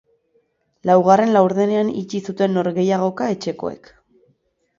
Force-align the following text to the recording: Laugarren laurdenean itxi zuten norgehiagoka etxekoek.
Laugarren 0.89 1.33
laurdenean 1.35 1.91
itxi 1.99 2.23
zuten 2.33 2.57
norgehiagoka 2.61 3.29
etxekoek. 3.37 3.93